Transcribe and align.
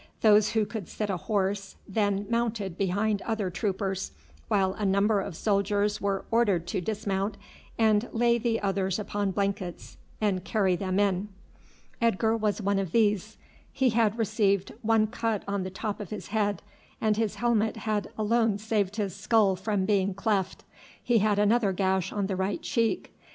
Those 0.21 0.53
who 0.53 0.65
could 0.65 0.89
sit 0.89 1.11
a 1.11 1.17
horse 1.17 1.75
then 1.87 2.25
mounted 2.27 2.75
behind 2.75 3.21
other 3.21 3.51
troopers, 3.51 4.13
while 4.47 4.73
a 4.73 4.83
number 4.83 5.21
of 5.21 5.35
soldiers 5.35 6.01
were 6.01 6.25
ordered 6.31 6.65
to 6.69 6.81
dismount 6.81 7.37
and 7.77 8.01
to 8.01 8.09
lay 8.11 8.39
the 8.39 8.59
others 8.61 8.97
upon 8.97 9.29
blankets 9.29 9.97
and 10.19 10.43
carry 10.43 10.75
them 10.75 10.99
in. 10.99 11.29
Edgar 12.01 12.35
was 12.35 12.63
one 12.63 12.79
of 12.79 12.93
these. 12.93 13.37
He 13.71 13.91
had 13.91 14.17
received 14.17 14.73
one 14.81 15.05
cut 15.05 15.43
on 15.47 15.61
the 15.61 15.69
top 15.69 15.99
of 15.99 16.09
his 16.09 16.29
head, 16.29 16.63
and 16.99 17.15
his 17.15 17.35
helmet 17.35 17.77
had 17.77 18.09
alone 18.17 18.57
saved 18.57 18.95
his 18.95 19.15
skull 19.15 19.55
from 19.55 19.85
being 19.85 20.15
cleft. 20.15 20.63
He 21.03 21.19
had 21.19 21.37
another 21.37 21.73
gash 21.73 22.11
on 22.11 22.25
the 22.25 22.35
right 22.35 22.63
cheek. 22.63 23.13